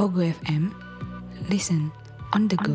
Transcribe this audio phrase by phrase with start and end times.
[0.00, 0.72] Pogo FM,
[1.52, 1.92] listen
[2.32, 2.72] on the go.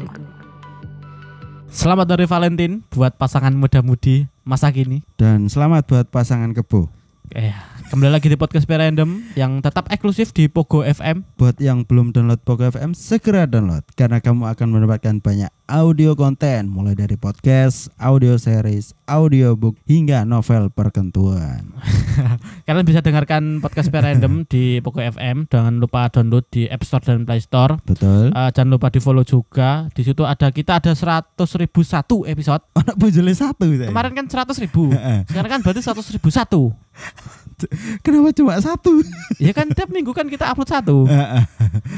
[1.74, 5.02] Selamat dari Valentine buat pasangan muda-mudi masa kini.
[5.18, 6.86] Dan selamat buat pasangan kebo.
[7.34, 7.50] Eh,
[7.86, 11.22] kembali lagi di podcast Random yang tetap eksklusif di Pogo FM.
[11.38, 16.66] Buat yang belum download Pogo FM, segera download karena kamu akan mendapatkan banyak audio konten
[16.66, 21.78] mulai dari podcast, audio series, audiobook hingga novel perkentuan.
[22.66, 25.46] Kalian bisa dengarkan podcast Random di Pogo FM.
[25.46, 27.78] Jangan lupa download di App Store dan Play Store.
[27.86, 28.34] Betul.
[28.34, 29.94] Eh, jangan lupa di follow juga.
[29.94, 32.64] Di situ ada kita ada 100.001 episode.
[32.82, 33.70] Anak bojole satu.
[33.70, 34.90] Kemarin kan 100.000 ribu.
[35.30, 37.45] Sekarang kan berarti 100.001
[38.04, 39.00] Kenapa cuma satu?
[39.38, 40.98] Ya kan tiap minggu kan kita upload satu.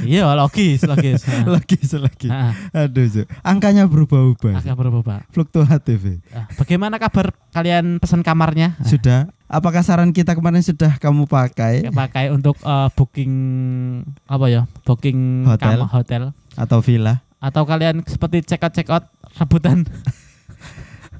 [0.03, 1.21] Iya logis logis.
[1.23, 1.57] Nah.
[1.57, 2.27] lagi selagi.
[2.27, 3.25] Nah, Aduh, Cuk.
[3.41, 4.57] angkanya berubah-ubah.
[4.57, 5.21] agak berubah.
[5.29, 5.99] Fluktuatif.
[6.01, 6.15] ya.
[6.33, 8.73] Ah, Bagaimana kabar kalian pesan kamarnya?
[8.77, 9.19] Ah, Sudah.
[9.47, 13.31] Apakah saran kita kemarin sudah kamu pakai pakai untuk eh, booking
[14.25, 14.61] apa ya?
[14.83, 15.77] Booking Hotel.
[15.79, 17.21] kamar hotel atau villa?
[17.37, 19.05] atau kalian seperti check out check out
[19.37, 19.85] rebutan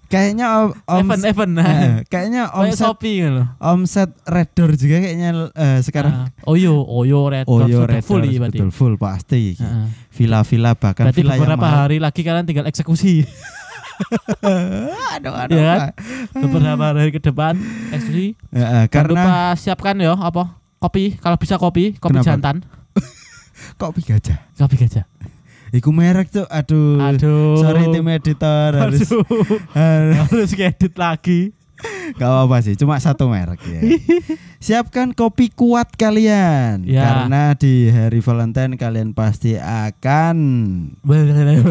[0.08, 4.96] Kayaknya om, om event event Eh, kayaknya kayak omset Shopee gitu omset Red Door juga
[4.98, 9.60] kayaknya eh, sekarang Ah, Oyo Oyo Red Door Oyo Red full Door, betul full pasti.
[9.60, 11.80] Ah, Villa-villa bahkan berarti villa yang beberapa mahal.
[11.84, 13.28] hari lagi kalian tinggal eksekusi.
[15.12, 15.58] aduh aduh.
[15.58, 15.92] Pak.
[16.34, 17.54] beberapa hari ke depan
[17.92, 18.38] eksekusi.
[18.50, 20.56] Eh, Jangan karena lupa siapkan ya apa?
[20.78, 22.28] Kopi, kalau bisa kopi, kopi Kenapa?
[22.30, 22.56] jantan,
[23.82, 24.38] kopi gajah.
[24.54, 25.10] kopi gajah.
[25.70, 26.46] Iku merek tuh.
[26.46, 26.98] Aduh.
[26.98, 27.60] Aduh.
[27.60, 29.24] Sorry tim editor harus Aduh.
[29.74, 31.52] harus- ngedit lagi.
[32.18, 33.82] Gak apa sih, cuma satu merek ya.
[34.66, 37.06] Siapkan kopi kuat kalian Ya.
[37.06, 40.38] karena di hari Valentine kalian pasti akan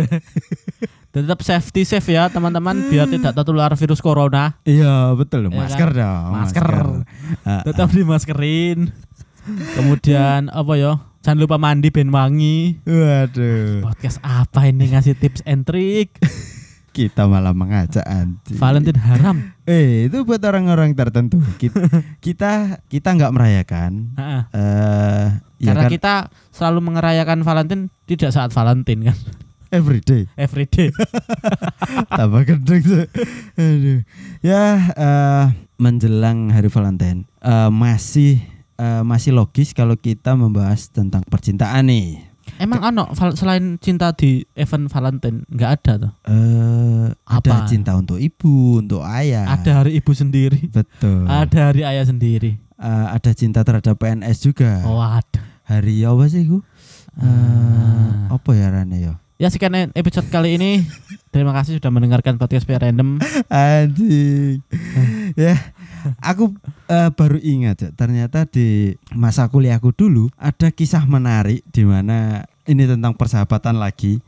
[1.10, 4.60] Tetap safety safe ya teman-teman biar tidak tertular virus corona.
[4.62, 5.98] Iya betul Ya masker kan?
[5.98, 6.69] dong Masker.
[7.42, 8.92] Ah, Tetap dimaskerin.
[9.75, 11.03] Kemudian apa ya?
[11.27, 12.78] Jangan lupa mandi ben wangi.
[12.86, 16.14] Waduh Podcast apa ini ngasih tips and trick?
[16.94, 18.54] kita malah mengajak anti.
[18.54, 19.50] Valentine haram.
[19.66, 21.42] Eh itu buat orang-orang tertentu.
[21.59, 21.82] Kita
[22.31, 24.15] kita kita nggak merayakan.
[24.54, 25.26] Eh
[25.66, 26.15] ya Karena kan kita
[26.54, 29.19] selalu merayakan Valentine tidak saat Valentine kan.
[29.75, 30.31] every day.
[30.38, 30.94] Everyday.
[32.22, 32.86] Tambah gendeng.
[33.59, 34.06] Aduh.
[34.47, 34.62] Ya
[34.94, 35.44] eh,
[35.75, 42.20] menjelang hari Valentine eh, masih eh, masih logis kalau kita membahas tentang percintaan nih.
[42.56, 46.12] Emang ono selain cinta di event Valentine nggak ada tuh?
[46.25, 47.69] Eh ada Apa?
[47.69, 49.50] cinta untuk ibu, untuk ayah.
[49.50, 50.70] Ada hari ibu sendiri.
[50.70, 51.26] Betul.
[51.26, 52.56] Ada hari ayah sendiri.
[52.76, 54.81] Eh, ada cinta terhadap PNS juga.
[54.86, 55.42] Oh ada.
[55.66, 56.47] Hari apa sih?
[56.47, 56.60] Eh,
[57.16, 58.36] Ah.
[58.36, 59.15] apa ya Rane ya?
[59.36, 60.81] Ya sekian episode kali ini.
[61.34, 63.20] Terima kasih sudah mendengarkan podcast PR Random.
[63.53, 64.65] Anjing.
[65.36, 65.56] ya,
[66.21, 66.55] aku
[66.89, 73.15] eh, baru ingat ternyata di masa kuliahku dulu ada kisah menarik di mana ini tentang
[73.15, 74.19] persahabatan lagi.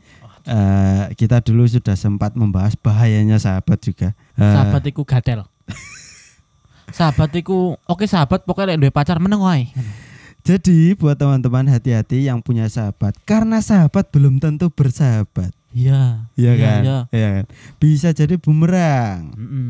[0.49, 4.15] Eh, kita dulu sudah sempat membahas bahayanya sahabat juga.
[4.39, 5.45] Eh, Sahabat iku gadel.
[6.97, 9.69] sahabat iku oke sahabat pokoknya lek pacar meneng wae.
[10.41, 15.53] Jadi buat teman-teman hati-hati yang punya sahabat karena sahabat belum tentu bersahabat.
[15.73, 16.25] Iya.
[16.33, 16.81] Iya kan?
[16.81, 16.97] Iya.
[17.13, 17.45] Iya kan?
[17.77, 19.33] Bisa jadi bumerang.
[19.37, 19.67] Mm-mm.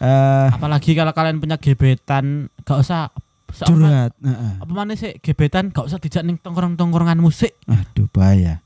[0.00, 3.12] Eh Apalagi kalau kalian punya gebetan gak usah
[3.52, 4.16] curhat.
[4.24, 4.52] Heeh.
[4.58, 7.54] Apa mana sih gebetan gak usah dijak ning tongkrong-tongkrongan musik.
[7.68, 8.64] Aduh bahaya.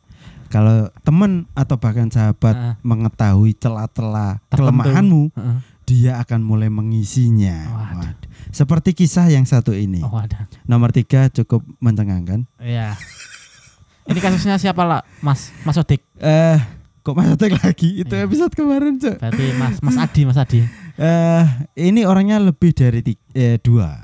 [0.48, 2.74] Kalau teman atau bahkan sahabat Heeh.
[2.80, 5.58] mengetahui celah-celah kelemahanmu, Heeh.
[5.84, 7.68] dia akan mulai mengisinya.
[7.68, 8.00] Waduh.
[8.00, 8.28] Waduh.
[8.48, 10.00] Seperti kisah yang satu ini.
[10.00, 10.16] Oh.
[10.64, 12.48] Nomor tiga cukup mencengangkan.
[12.56, 12.96] Iya.
[14.08, 15.52] Ini kasusnya siapa lah, Mas?
[15.62, 16.00] Mas Odik.
[16.16, 16.56] Eh,
[17.02, 18.00] kok Mas Otek lagi?
[18.00, 18.24] Itu Iya.
[18.24, 19.16] episode kemarin, Cok.
[19.18, 20.60] Berarti Mas Mas Adi, Mas Adi.
[20.98, 21.42] Eh,
[21.78, 24.02] ini orangnya lebih dari ti- eh, dua.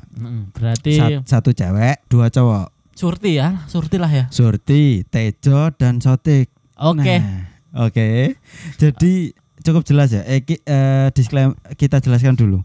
[0.53, 2.71] Berarti Sat- satu cewek, dua cowok.
[2.95, 4.25] Surti ya, Surti lah ya.
[4.31, 6.55] Surti, Tejo, dan Sotik.
[6.77, 7.17] Oke.
[7.19, 7.51] Nah,
[7.83, 8.39] Oke.
[8.79, 10.23] Jadi cukup jelas ya.
[10.23, 12.63] Eh, ki- eh, disclaim- kita jelaskan dulu.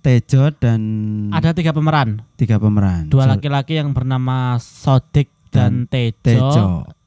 [0.00, 0.80] Tejo dan
[1.30, 3.06] Ada tiga pemeran, tiga pemeran.
[3.06, 6.64] dua laki-laki yang bernama Sodik dan, Tejo, Tejo.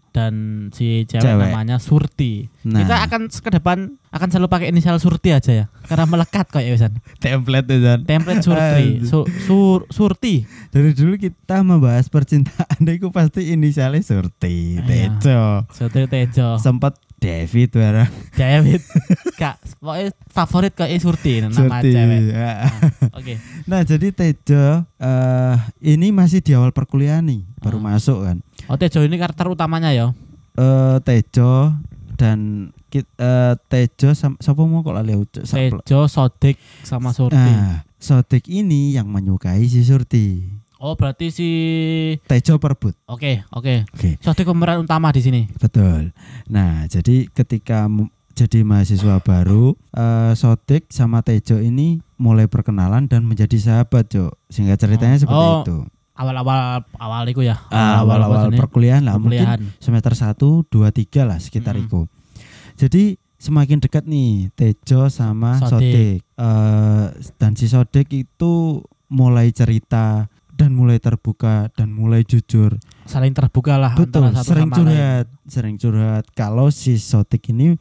[0.10, 0.34] dan
[0.72, 1.52] si cewek, Cewek.
[1.52, 2.48] namanya Surti.
[2.64, 3.78] Nah, Kita akan ke depan
[4.10, 7.04] akan selalu pakai inisial Surti aja ya, karena melekat kok ya Wisan.
[7.20, 8.00] template kan.
[8.02, 9.04] Template Surti, Aduh.
[9.04, 10.48] Su- sur- Surti.
[10.70, 15.12] Dari dulu kita membahas percintaan itu pasti inisialnya Surti, Iya.
[15.20, 15.42] Tejo.
[15.70, 16.56] Surti Tejo.
[16.58, 18.12] Sempat David barang.
[18.36, 18.82] David.
[19.36, 21.90] Kak, pokoknya favorit kok Surti nama Surti.
[21.90, 22.22] cewek.
[22.30, 22.54] Ya.
[23.12, 23.34] Oke.
[23.66, 27.84] Nah, jadi Tejo eh ini masih di awal perkuliahan nih, baru Ah.
[27.90, 28.38] masuk kan.
[28.68, 30.08] Oh Tejo ini karakter utamanya ya.
[30.56, 31.74] Eh Tejo
[32.16, 37.36] dan kit, eh, Tejo siapa mau kok lali Tejo, Sodik sama Surti.
[37.36, 40.46] Nah, Sodik ini yang menyukai si Surti.
[40.78, 41.50] Oh, berarti si
[42.22, 42.94] Tejo perebut.
[43.06, 43.88] Oke, oke.
[43.90, 44.20] Oke.
[44.20, 45.48] Sodik pemeran utama di sini.
[45.56, 46.12] Betul.
[46.48, 47.88] Nah, jadi ketika
[48.32, 54.36] jadi mahasiswa baru, eh, Sodik sama Tejo ini mulai berkenalan dan menjadi sahabat, Cok.
[54.48, 55.22] Sehingga ceritanya Oh.
[55.22, 55.78] seperti Oh, itu.
[56.16, 56.60] Awal-awal
[56.96, 57.60] awal itu ya.
[57.68, 59.80] Ah, Awal-awal perkuliahan lah, mungkin perkuliahan.
[59.80, 61.86] semester 1, 2, 3 lah sekitar Mm-mm.
[61.86, 62.02] itu.
[62.78, 63.04] Jadi
[63.36, 65.72] semakin dekat nih Tejo sama Sodik.
[65.72, 66.18] Sodik.
[66.24, 67.06] Eh,
[67.36, 72.80] dan si Sodik itu mulai cerita dan mulai terbuka dan mulai jujur.
[73.04, 74.80] Saling terbuka lah Betul, satu sering sama lain.
[74.80, 77.76] curhat, sering curhat kalau si Sotik ini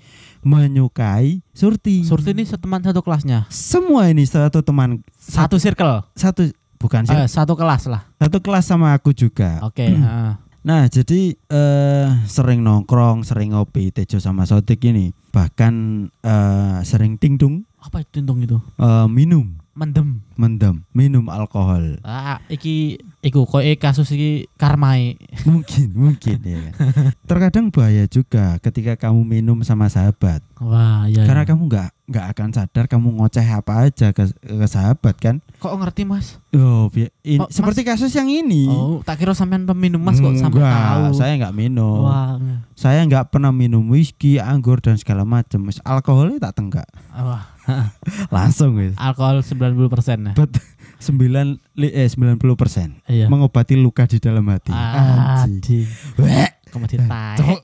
[0.45, 2.03] menyukai Surti.
[2.03, 3.47] Surti ini seteman satu kelasnya.
[3.49, 6.03] Semua ini satu teman Satu circle.
[6.13, 8.05] satu bukan sih, Eh, satu kelas lah.
[8.15, 9.63] satu kelas sama aku juga.
[9.63, 10.33] Oke, heeh.
[10.61, 15.13] Nah, jadi eh sering nongkrong, sering ngopi Tejo sama Sotik ini.
[15.31, 15.75] Bahkan
[16.21, 18.57] eh sering tingtung Apa itu untung itu?
[18.75, 20.23] eh, minum, Mendem.
[20.39, 21.99] mendem, minum alkohol.
[22.07, 25.19] Ah, iki iku koe kasus iki karmai.
[25.51, 26.71] Mungkin, mungkin ya.
[27.31, 30.47] Terkadang bahaya juga ketika kamu minum sama sahabat.
[30.63, 31.27] Wah, iya.
[31.27, 31.51] Karena iya.
[31.51, 35.37] kamu nggak nggak akan sadar kamu ngoceh apa aja ke, ke sahabat kan?
[35.57, 36.37] kok ngerti, Mas?
[36.53, 37.09] Oh, ini,
[37.41, 38.69] Oh, Mas- seperti kasus yang ini.
[38.69, 41.19] Oh, tak kira sampean peminum Mas kok sampai tahu.
[41.19, 42.05] Saya nggak minum.
[42.05, 42.37] Wah.
[42.77, 45.67] Saya nggak pernah minum whisky, anggur dan segala macam.
[45.83, 46.89] Alkoholnya tak tenggak.
[47.17, 47.54] Wah,
[48.35, 48.95] Langsung wis.
[48.97, 49.81] alkohol 90%
[50.23, 50.33] ya.
[50.35, 50.53] Bet
[51.01, 53.29] 9 li- eh 90 persen Iya.
[53.29, 54.73] mengobati luka di dalam hati.
[54.73, 55.61] Anjing.
[55.61, 55.81] Adi.
[56.19, 56.51] Wek.
[56.73, 57.39] Kamu ditaek.
[57.39, 57.61] Cok.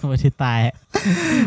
[0.00, 0.72] Kamu ditaek.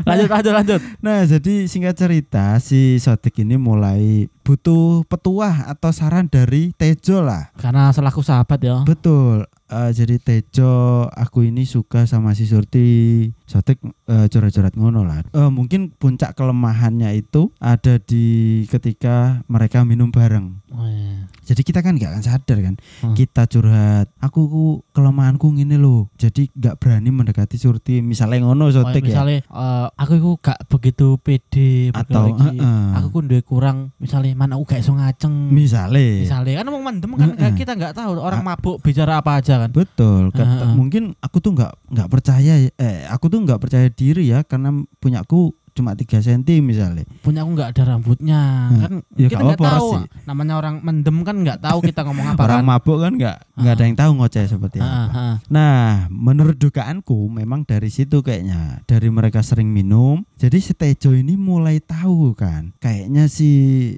[0.03, 0.81] Lanjut, lanjut, lanjut.
[0.99, 7.49] Nah, jadi singkat cerita si Sodik ini mulai butuh petuah atau saran dari Tejo lah.
[7.55, 8.81] Karena selaku sahabat ya.
[8.83, 9.45] Betul.
[9.67, 10.69] Eh, jadi Tejo
[11.07, 13.29] aku ini suka sama si Surti.
[13.53, 13.77] Sodik
[14.07, 15.21] eh, coret-coret ngono lah.
[15.23, 18.25] Eh, mungkin puncak kelemahannya itu ada di
[18.65, 20.57] ketika mereka minum bareng.
[20.73, 21.29] Oh, iya.
[21.43, 22.75] Jadi kita kan nggak akan sadar kan.
[22.99, 23.13] Hmm.
[23.13, 24.09] Kita curhat.
[24.17, 26.09] Aku ku kelemahanku gini loh.
[26.15, 28.01] Jadi nggak berani mendekati Surti.
[28.01, 29.07] Misalnya ngono Kayak Sodik ya.
[29.11, 32.57] misalnya eh, aku itu gak begitu pede Atau, iki.
[32.57, 32.83] heeh.
[32.95, 36.23] aku ku duwe kurang misalnya mana aku gak iso ngaceng Misalnya.
[36.23, 37.53] misalnya kan ngomong mendem kan Heeh.
[37.53, 38.47] kita nggak tahu orang Ah.
[38.49, 40.31] mabuk bicara apa aja kan Betul.
[40.31, 40.73] Kata- Heeh.
[40.73, 42.53] mungkin aku tuh nggak nggak percaya.
[42.73, 47.01] Eh, aku tuh nggak percaya diri ya karena punyaku cuma 3 cm misalnya.
[47.19, 48.77] punya aku nggak ada rambutnya Hmm.
[48.77, 50.05] kan Ya, kita nggak tahu sih.
[50.23, 53.73] namanya orang mendem kan nggak tahu kita ngomong apa Orang kan mabuk kan nggak nggak
[53.73, 53.87] ada Ah.
[53.89, 55.09] yang tahu ngoceh seperti Heeh, apa.
[55.11, 55.35] heeh.
[55.49, 60.21] Nah, menurut dugaanku memang dari situ kayaknya dari mereka sering minum.
[60.37, 63.49] Jadi si Tejo ini mulai tahu kan, kayaknya si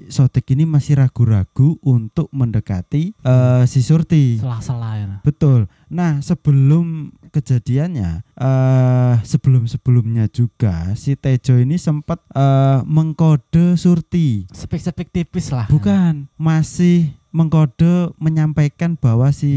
[0.08, 4.40] Sodik ini masih ragu-ragu untuk mendekati eh, si Surti.
[4.40, 5.68] selah-selah ya Betul.
[5.88, 6.86] Nah, sebelum
[7.30, 14.50] kejadiannya, eh sebelum sebelumnya juga si Tejo ini sempat eh, mengkode Surti.
[14.50, 19.52] sepik-sepik tipis lah Bukan, masih mengkode menyampaikan bahwa si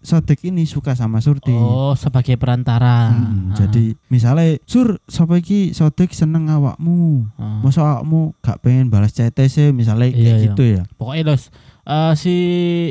[0.00, 1.48] Sodik ini suka sama Surti.
[1.48, 3.56] oh sebagai perantara Hmm, Heeh.
[3.56, 7.30] jadi misalnya Sur, sapa iki Sodik seneng awakmu.
[7.30, 7.58] Heeh.
[7.62, 10.44] Masa awakmu gak pengen balas CTC misalnya Iya, kayak iya.
[10.44, 10.82] gitu ya.
[10.92, 11.54] pokoknya los
[11.90, 12.34] eh, si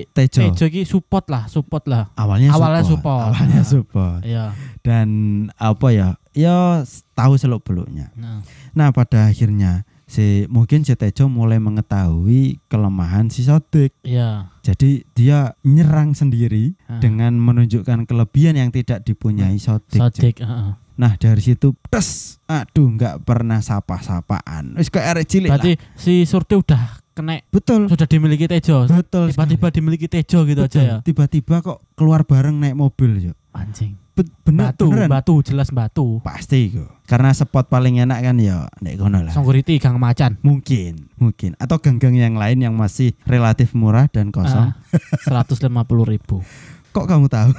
[0.10, 0.44] Tejo.
[0.46, 2.92] Tejo ki support lah support lah Awalnya Awalnya support.
[2.92, 3.31] support.
[3.31, 3.69] Awalnya Nah.
[3.72, 4.19] support.
[4.22, 4.46] iya
[4.81, 5.07] Dan
[5.56, 6.10] apa ya?
[6.31, 8.12] Ya tahu seluk beluknya.
[8.13, 8.44] nah.
[8.72, 13.94] Nah pada akhirnya si mungkin si Tejo mulai mengetahui kelemahan si Sodik.
[14.01, 17.00] iya Jadi dia nyerang sendiri Heeh.
[17.00, 19.98] dengan menunjukkan kelebihan yang tidak dipunyai Sodik.
[19.98, 20.74] Sodik heeh.
[20.96, 24.75] Nah dari situ tes, aduh nggak pernah sapa-sapaan.
[24.75, 25.56] Wis kayak arek cilik lah.
[25.56, 27.86] berarti si Surti udah kena Betul.
[27.86, 29.30] sudah dimiliki Tejo Betul.
[29.30, 30.80] tiba-tiba dimiliki Tejo gitu Betul.
[30.80, 33.34] aja ya Tiba-tiba kok keluar bareng naik mobil yo.
[33.52, 35.08] anjing Be- bener, batu beneran.
[35.10, 36.92] batu jelas batu Pasti kok.
[37.04, 39.32] Karena spot paling enak kan ya nek kono lah.
[39.32, 41.56] Songguriti Gang Macan Mungkin, mungkin.
[41.56, 44.76] Atau gang-gang yang lain yang masih relatif murah dan kosong.
[45.20, 46.44] seratus lima puluh ribu
[47.00, 47.51] Kok kamu tahu?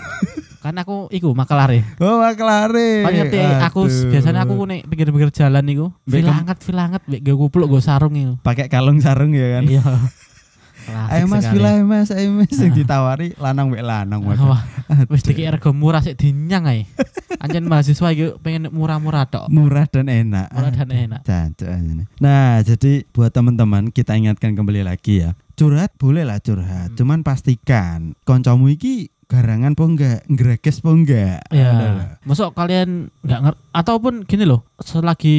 [0.61, 3.01] kan aku iku makelare Oh, maklare.
[3.01, 3.81] Kan ngerti aku
[4.13, 8.69] biasanya aku nek pinggir-pinggir jalan iku filanget filanget mbek gue kupluk gue sarung iku pakai
[8.69, 9.65] kalung sarung ya kan.
[9.65, 9.81] iya
[10.91, 14.21] Ayo Mas, vila ayo Mas, ayo Mas yang ditawari lanang wek lanang.
[14.21, 14.41] Mas.
[14.41, 14.65] Wah,
[15.07, 16.83] wis dikit rego murah sik dinyang ae.
[17.39, 19.47] Anjen mahasiswa iki pengen murah-murah tok.
[19.49, 20.51] Murah dan enak.
[20.51, 21.21] Murah dan enak.
[22.19, 25.37] Nah, jadi buat teman-teman kita ingatkan kembali lagi ya.
[25.55, 26.97] Curhat boleh lah curhat, Hmm.
[26.97, 31.39] cuman pastikan koncomu iki garangan po enggak, ngreges po enggak.
[31.49, 31.71] Ya,
[32.27, 35.39] masuk kalian nggak ngerti ataupun gini loh, selagi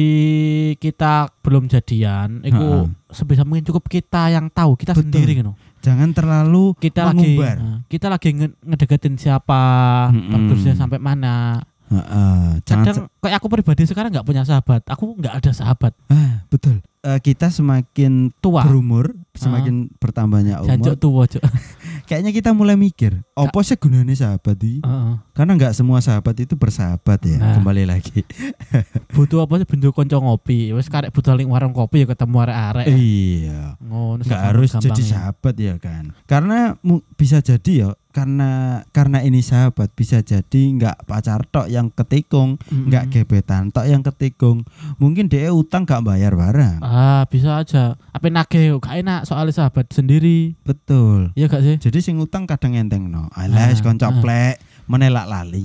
[0.80, 5.12] kita belum jadian, itu sebisa mungkin cukup kita yang tahu, kita Betul.
[5.12, 5.52] sendiri gitu.
[5.82, 7.56] Jangan terlalu Kita lagi Mengumbar.
[7.58, 9.60] nah, kita lagi nge- ngedeketin siapa,
[10.08, 11.60] bagusnya sampai mana.
[11.92, 15.92] Heeh, jangan Kadang kayak aku pribadi sekarang nggak punya sahabat, aku nggak ada sahabat.
[16.08, 16.80] ah, betul.
[17.02, 18.62] Eh, kita semakin Tua.
[18.62, 21.42] berumur, semakin bertambahnya Jancuk umur, tua, Cuk.
[22.08, 24.80] kayaknya kita mulai mikir, apa sih gunanya sahabat iki?
[24.82, 25.14] Heeh.
[25.32, 27.38] Karena nggak semua sahabat itu bersahabat ya.
[27.38, 27.54] Nah.
[27.58, 28.22] Kembali lagi.
[29.16, 30.70] Butuh apa sih bentuk konco ngopi.
[30.72, 32.86] Wis karek butuh ling warung kopi ya ketemu arek-arek.
[32.90, 33.74] iya.
[33.82, 38.50] Ngono nggak harus jadi sahabat ya kan karena mu- bisa jadi ya karena
[38.88, 44.68] karena ini sahabat bisa jadi nggak pacar tok yang ketikung nggak gebetan tok yang ketikung
[44.96, 47.96] mungkin dia utang gak bayar barang Ah, bisa aja.
[48.08, 50.52] Apa nagih gak enak soalnya sahabat sendiri.
[50.60, 51.76] betul Iya gak sih?
[51.80, 54.12] jadi sing utang kadang enteng no alas Ah, konco ah.
[54.14, 55.64] plek menelak lali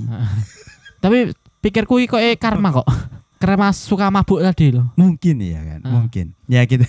[0.98, 2.88] Tapi pikirku iki kok eh karma kok.
[3.36, 4.90] Karena suka mabuk tadi loh.
[4.94, 5.92] mungkin ya kan Ah.
[5.92, 6.82] mungkin ya gitu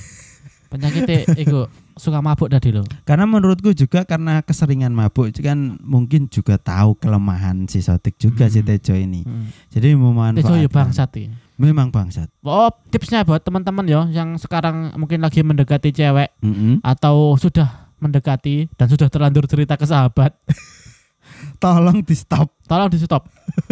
[0.67, 1.65] Penyakitnya iku
[1.99, 2.87] suka mabuk tadi loh.
[3.03, 8.59] karena menurutku juga karena keseringan mabuk kan mungkin juga tahu kelemahan si Sotik juga si
[8.59, 8.67] Hmm.
[8.67, 9.51] Tejo ini Hmm.
[9.67, 11.35] jadi Itu ya memanfaatkan bangsat ini.
[11.55, 16.79] memang bangsat Oh, tipsnya buat teman-teman ya yang sekarang mungkin lagi mendekati cewek Mm-mm.
[16.81, 20.31] atau sudah mendekati dan sudah terlanjur cerita ke sahabat,
[21.59, 23.27] tolong di stop tolong di stop.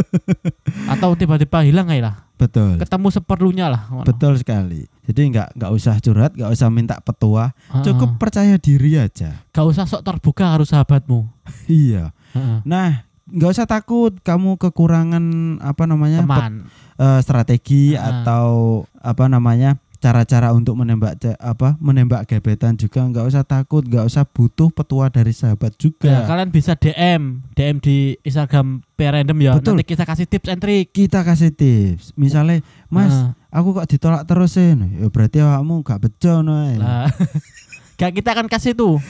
[0.93, 2.15] atau tiba-tiba hilang aja lah.
[2.33, 3.81] betul Ketemu seperlunya lah.
[4.03, 7.83] betul sekali jadi nggak nggak usah curhat nggak usah minta petua Heeh.
[7.83, 11.25] cukup percaya diri aja gak usah sok terbuka harus sahabatmu.
[11.67, 12.61] iya Heeh.
[12.63, 15.23] nah nggak usah takut kamu kekurangan
[15.59, 16.69] apa namanya Teman.
[16.95, 18.21] eh, strategi Ah.
[18.21, 18.47] atau
[18.95, 24.69] apa namanya cara-cara untuk menembak apa menembak gebetan juga nggak usah takut nggak usah butuh
[24.69, 29.51] petua dari sahabat Ya, juga kalian bisa DM, DM di Instagram Random ya.
[29.57, 29.77] Betul.
[29.77, 30.89] Nanti kita kasih tips and trick.
[30.89, 33.29] kita kasih tips misalnya mas Heeh.
[33.53, 36.77] aku kok ditolak terusin ya berarti awakmu gak bejo no eh.
[37.97, 39.01] Gak kita akan kasih tuh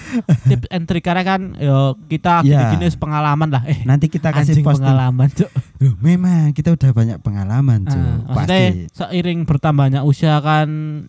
[0.47, 2.71] tips and trick karena kan yo kita Ya.
[2.71, 3.67] gini-gini pengalaman lah.
[3.67, 5.51] Eh, nanti kita kasih posting pengalaman, Cuk.
[5.77, 10.67] Loh, memang kita udah banyak pengalaman cuy Ah, pasti maksudnya seiring bertambahnya usia kan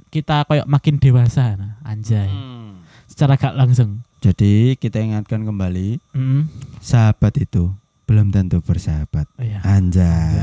[0.08, 1.78] kita kayak makin dewasa nah.
[1.82, 2.82] anjay Hmm.
[3.06, 6.50] secara gak langsung jadi kita ingatkan kembali Mm.
[6.78, 7.72] sahabat itu
[8.04, 9.62] belum tentu bersahabat Oh, iya.
[9.62, 10.42] anjay